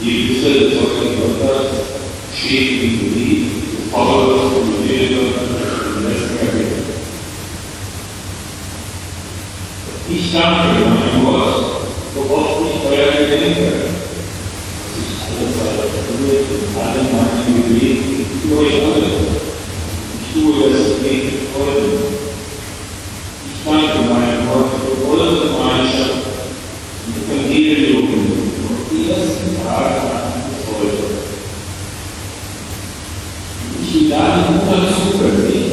[0.00, 1.72] Die Liste des heutigen Wörters
[2.32, 6.84] steht im Lied des Paulus und Lehrer im letzten Kapitel.
[10.08, 11.82] Ich danke meinem Gott,
[12.14, 18.58] so oft ich euer gedenke, dass ich alle Zeit erfülle in allen meinen Gebeten für
[18.58, 19.02] euch alle.
[20.14, 22.18] Ich tue das Gebet mit Freuden.
[23.50, 26.22] Ich danke meinem Gott für eure Gemeinschaft
[27.04, 28.48] und Evangelium und
[28.90, 30.00] die ersten Tage
[30.48, 31.04] bis heute.
[33.82, 35.72] Ich dann nur zuversichtlich,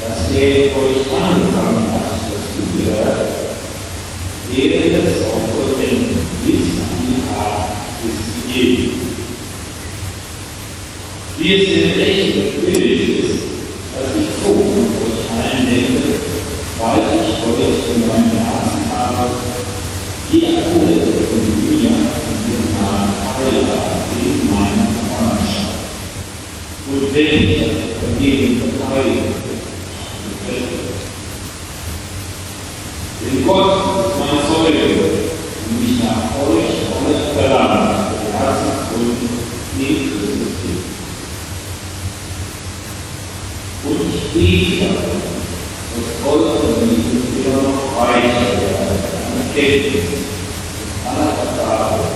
[0.00, 3.36] dass der euch angefangen hat, das Gute hört,
[4.52, 7.70] werde es auch vollenden bis an die Art
[8.02, 8.18] des
[8.54, 8.92] Lebens.
[11.38, 13.42] Wie es denn echt und billig ist,
[13.94, 16.08] dass ich so an euch allen denke,
[16.78, 19.28] weil ich euch in meinem Herzen habe,
[20.32, 25.76] die alle von mir und ihrem Namen heiraten in meiner Freundschaft.
[27.16, 27.60] Und wenn ich
[27.98, 29.32] von jedem verteidige,
[33.22, 33.70] denn Gott
[34.04, 34.84] ist mein Zeuge
[35.64, 39.16] und mich nach euch alle verlangt, der Herzensgrund
[39.78, 40.88] in Christus gibt.
[43.86, 45.24] Und ich bete darum,
[45.96, 49.00] dass eure Liebe immer noch reicher werden
[49.32, 50.04] an Kenntnis
[50.84, 52.12] und aller Erfahrung,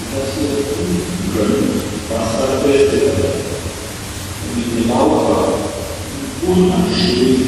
[0.00, 3.48] und dass ihr prüfen könnt, was das Beste ist,
[4.40, 5.58] und wie genauer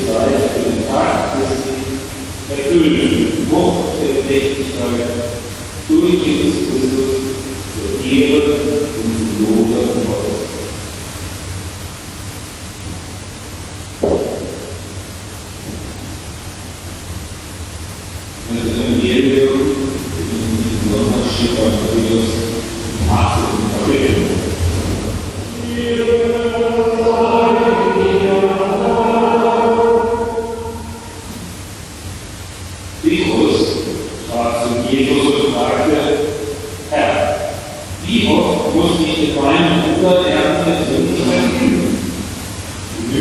[0.07, 1.75] seid für den Tag Christi,
[2.49, 5.11] erfüllen Wucht der Gerechtigkeit
[5.89, 7.19] durch Jesus Christus
[7.75, 8.41] zur Ehre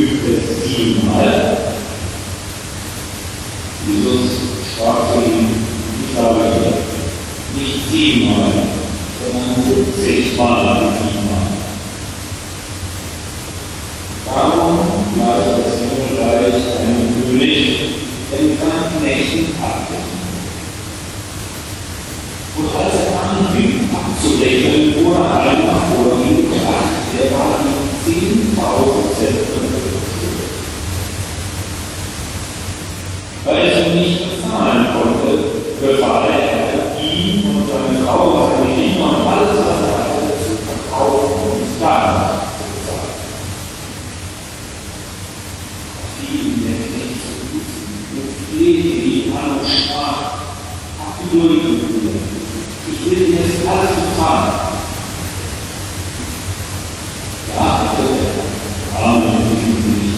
[0.02, 1.58] Es siebenmal?
[3.86, 4.32] Jesus
[4.72, 5.50] sprach zu ihm,
[6.08, 6.74] ich sage
[7.54, 8.52] nicht siebenmal,
[9.20, 11.48] sondern siebzigmal siebenmal.
[14.26, 14.80] Darum
[15.18, 17.80] war das Himmelreich einem König,
[18.32, 20.20] mit seinen Knechten abging.
[22.56, 27.79] Und als er anfing abzurechnen, wurde einer vor ihm gebracht, der war
[33.50, 35.30] Weil sie nicht bezahlen konnte,
[35.82, 41.38] befahl er ihm und seine Frau, seine Kinder und alles, was er hatte, zu verkaufen
[41.50, 43.18] und Sklaven zu bezahlen.
[46.20, 47.90] Fielen der Knecht zu Füßen
[48.22, 50.22] und flehte ihn an und sprach,
[51.00, 52.22] hab Geduld mit mir,
[52.92, 54.54] ich will dir jetzt alles bezahlen.
[57.56, 60.18] Da hatte der arme König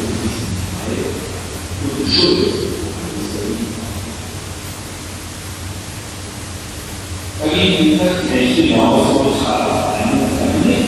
[0.00, 0.48] und diesen
[0.80, 1.04] Heil
[1.84, 2.48] und Schuld.
[7.40, 10.87] Da ging dieser Knecht hinaus und traf einen seiner Mitknechte,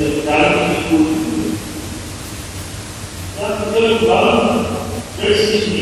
[0.00, 0.92] Thank
[5.68, 5.79] you.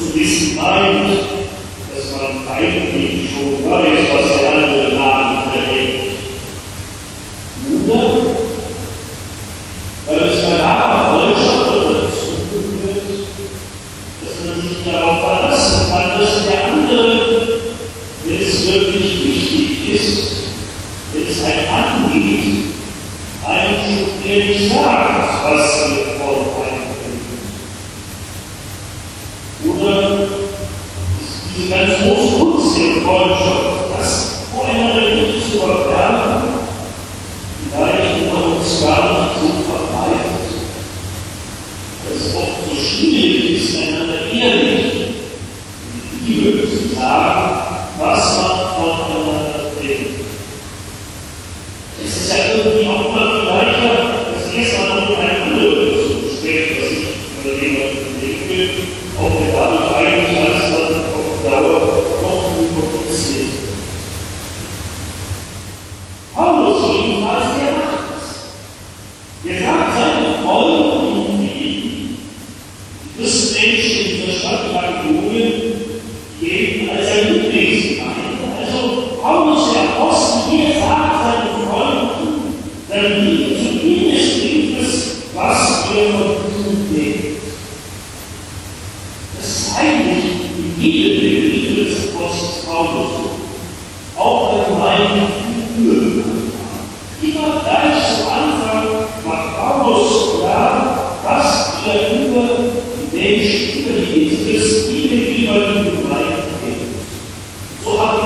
[0.00, 1.20] zu wissen meint,
[1.94, 3.99] dass man eigentlich schon weiß,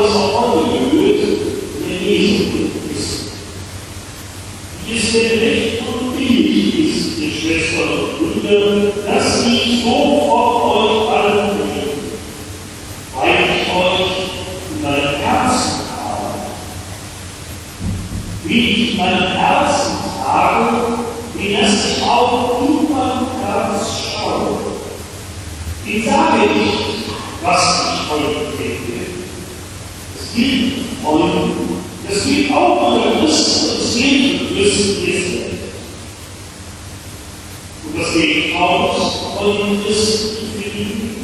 [0.04, 1.14] เราต้องถือ
[1.80, 2.83] ในที่สุด
[37.84, 41.23] because they are us on this.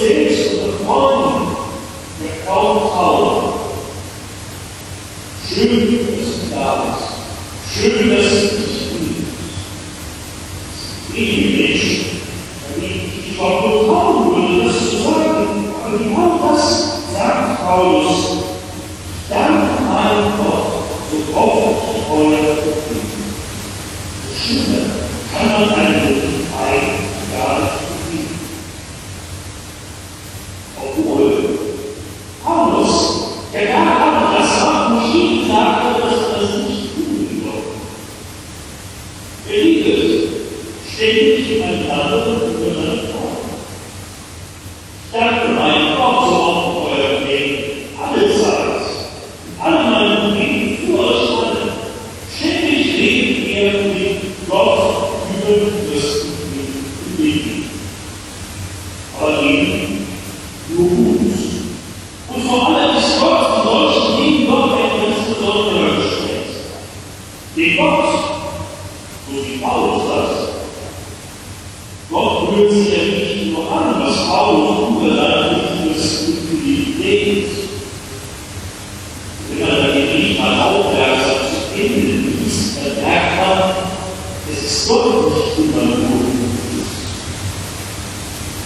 [0.00, 1.54] days of the farming
[2.20, 3.74] that called Paul.
[5.44, 8.59] Shoot us, guys.
[41.70, 43.09] el valor
[72.50, 77.50] Rührt sich ja nicht nur an, was Paulus umgeleitet ist für die Lebens.
[79.48, 83.70] Wenn man dann den Brief mal aufmerksam zu Ende liest, dann merkt man,
[84.50, 86.86] es ist Gott nicht immer nur gut.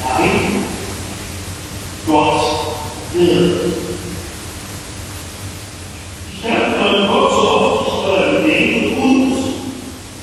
[0.02, 0.64] Nein,
[2.06, 2.44] Gott
[3.12, 3.72] will.
[6.32, 9.36] Ich danke meinem Gott so oft ich euer Leben und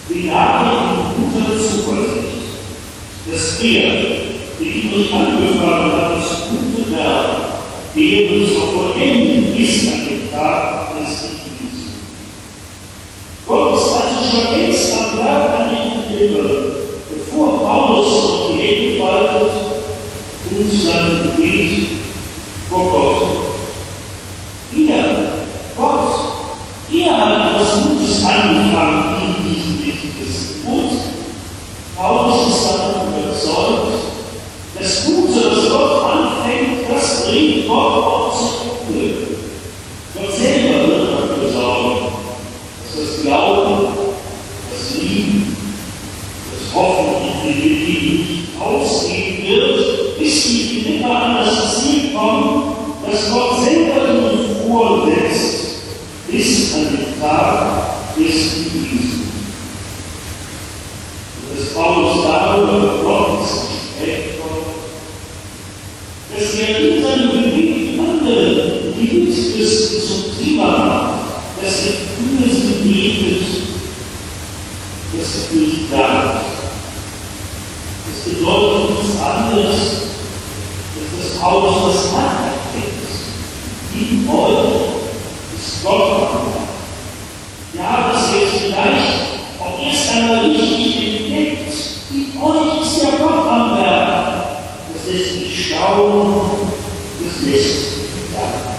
[0.10, 2.32] die Nachricht in guter Zuversicht
[3.30, 3.92] dass er,
[4.60, 7.28] die ich euch angefangen hat, das gute Werk,
[8.32, 11.92] der uns zur Vollendung ist an dem Tag des Krieges.
[13.48, 16.76] Gott ist also schon längst am Werk an den Himmel,
[17.10, 19.52] bevor Paulus noch die Hände faltet
[20.50, 21.88] und sein Gebet
[22.70, 23.28] vor Gott.
[24.74, 25.34] Ihr,
[25.76, 26.14] Gott,
[26.90, 30.92] ihr habt etwas Gutes angefangen in diesem wichtigen Gebot.
[31.98, 34.12] Paulus ist davon überzeugt,
[34.82, 39.28] das Gute, das Gott anfängt, das bringt Gott auch zu Ende.
[40.16, 42.08] Gott selber wird dafür sorgen,
[42.84, 43.88] dass das Glauben,
[44.72, 45.56] das Lieben,
[46.82, 52.76] das Hoffen und die Liebe nicht ausgehen wird, bis die Philipper an das Ziel kommen,
[53.10, 55.66] das Gott selber ihnen vorsetzt,
[56.30, 59.22] bis an den Tag des Krieges
[61.54, 64.68] dass Paulus darüber Gottes Gespräch kommt,
[66.34, 71.14] dass er in seinem Gebet andere Liebeschristen zum Thema macht,
[71.62, 73.48] dass er für sie betet,
[75.14, 76.52] dass er für sie dankt.
[78.08, 78.98] Das bedeutet
[79.52, 79.76] anderes,
[80.96, 83.02] dass das Paulus was nacherkennt.
[83.94, 84.66] In euch
[85.58, 86.68] ist Gott Werk.
[87.74, 89.14] Ja, dass er vielleicht
[89.60, 91.74] auch erst einmal richtig entdeckt.
[92.12, 94.44] In euch ist ja Gott am Werk.
[94.94, 96.42] Das lässt mich staunen,
[97.20, 97.76] das mich
[98.34, 98.72] danken.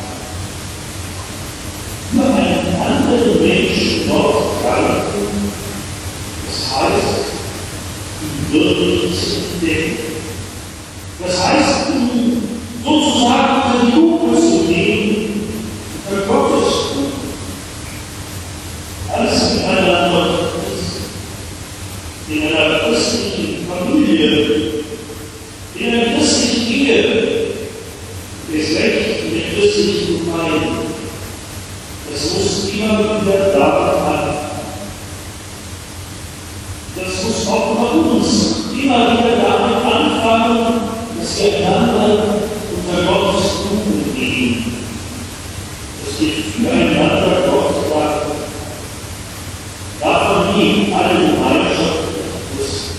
[2.13, 5.53] Nur einen anderen Menschen Gott danken,
[6.47, 7.13] das heißt,
[8.51, 9.02] zu entdecken.
[11.33, 12.43] Das heißt, ihn
[12.85, 15.49] sozusagen unter die Lupe zu nehmen,
[16.07, 17.13] für Gottes Tun.
[19.11, 20.29] Alles miteinander
[22.29, 24.47] in einer christlichen Familie,
[25.75, 26.99] in einer christlichen Ehe,
[28.53, 30.83] ist recht in der christlichen Gemeinde.
[32.13, 34.35] Das muss immer wieder damit anfangen.
[36.95, 42.25] Das muss auch bei uns immer wieder damit anfangen, dass wir einander
[42.75, 44.75] unter Gottes Tugend gehen.
[46.05, 48.39] Dass wir füreinander Gott danken.
[50.01, 52.03] Davon liegt alle Gemeinschaft
[52.57, 52.91] Christus.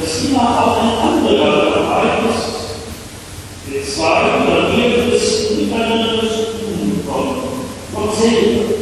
[0.00, 2.46] Dass immer auch ein anderer dabei ist,
[3.70, 7.36] der zwei oder mehr Christen miteinander zu tun kommen.
[7.94, 8.74] Gott selber,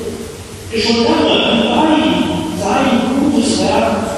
[0.95, 1.97] der schon lange dabei
[2.63, 3.01] sein
[3.33, 4.15] gutes Werk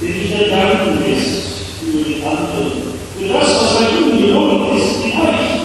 [0.00, 1.40] der nicht erdanken ist
[1.80, 2.72] für die anderen,
[3.18, 5.60] für das, was bei ihm gelungen ist, vielleicht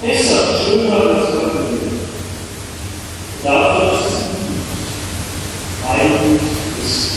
[0.00, 1.92] besser, schöner als mir.
[3.42, 3.92] Dafür
[5.82, 6.38] mein
[6.84, 7.10] ist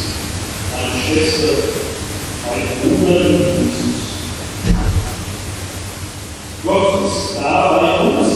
[0.72, 1.53] meine Schwester,
[2.48, 3.96] mein Bruder in Jesus.
[6.63, 8.34] Gott ist da uns,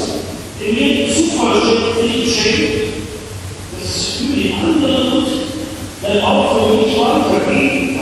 [0.59, 2.98] der mir die Zuversicht schenkt, dass
[4.61, 5.49] es für die anderen
[6.01, 6.55] dann auch
[7.29, 7.98] für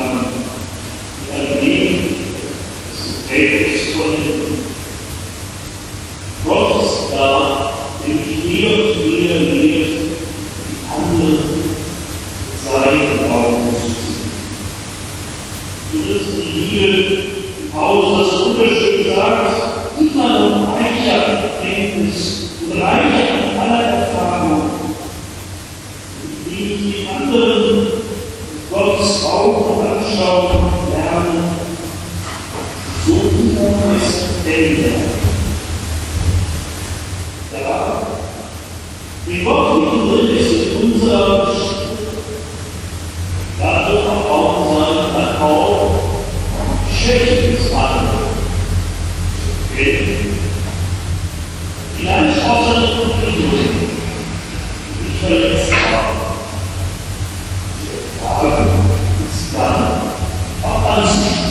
[60.97, 61.46] us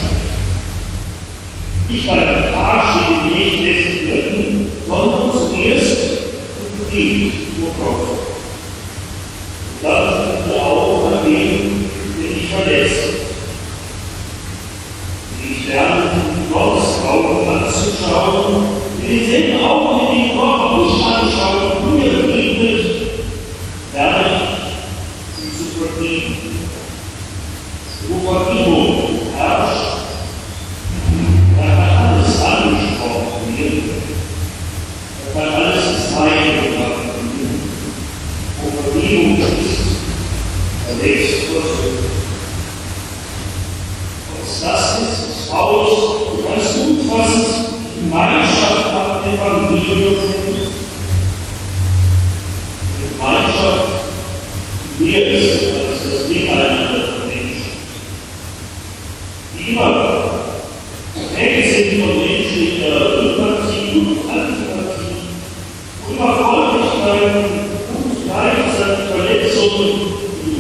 [41.07, 42.16] Deus.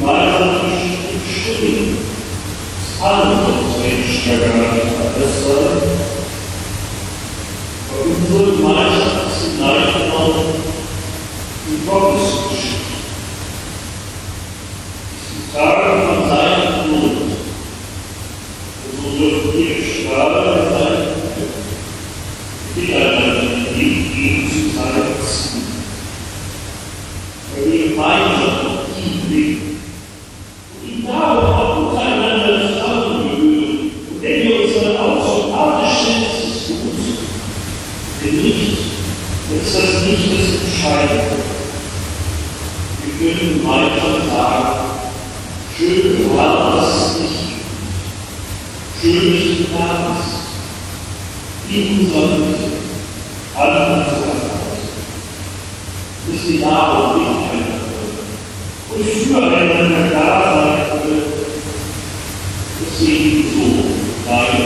[0.07, 1.99] zahlreichen Stimmen
[2.99, 4.51] Zahlungsmenschen der
[4.95, 5.83] verbessern
[7.91, 10.39] und unsere meistens gleich auch
[11.67, 12.97] die Gottesgeschichte.
[15.29, 17.17] Sie sagen von seinem Blut,
[18.83, 21.03] und so dürfen wir Strahle sein,
[22.77, 23.29] miteinander
[23.75, 25.63] lieb ihm zu verletzen,
[27.57, 27.67] weil
[38.27, 38.73] Für mich
[39.55, 41.37] ist das nicht das Entscheidende.
[43.05, 44.79] Wir können weiter sagen,
[45.79, 47.47] schön war das nicht,
[49.01, 52.67] schön nicht war es, in unserer Mitte,
[53.55, 54.75] an unserer Seite.
[56.35, 57.87] Ist die Nahrung nicht miteinander
[58.93, 61.23] und füreinander klar sein würde,
[62.81, 64.66] deswegen so sein.